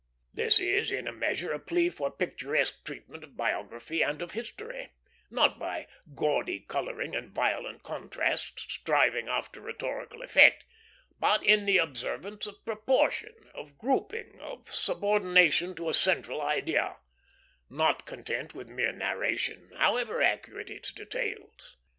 This 0.33 0.59
is, 0.59 0.89
in 0.89 1.07
a 1.07 1.11
measure, 1.11 1.53
a 1.53 1.59
plea 1.59 1.91
for 1.91 2.09
picturesque 2.09 2.83
treatment 2.83 3.23
of 3.23 3.37
biography 3.37 4.01
and 4.01 4.19
of 4.19 4.31
history; 4.31 4.93
not 5.29 5.59
by 5.59 5.85
gaudy 6.15 6.61
coloring 6.61 7.15
and 7.15 7.29
violent 7.29 7.83
contrasts, 7.83 8.63
striving 8.63 9.27
after 9.27 9.61
rhetorical 9.61 10.23
effect, 10.23 10.65
but 11.19 11.43
in 11.43 11.65
the 11.67 11.77
observance 11.77 12.47
of 12.47 12.65
proportion, 12.65 13.51
of 13.53 13.77
grouping, 13.77 14.39
of 14.41 14.73
subordination 14.73 15.75
to 15.75 15.87
a 15.87 15.93
central 15.93 16.41
idea; 16.41 16.97
not 17.69 18.07
content 18.07 18.55
with 18.55 18.69
mere 18.69 18.91
narration, 18.91 19.69
however 19.77 20.19
accurate 20.19 20.71
in 20.71 20.81
details. 20.95 21.77